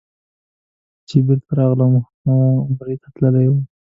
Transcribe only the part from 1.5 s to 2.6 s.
راغلم حوا هم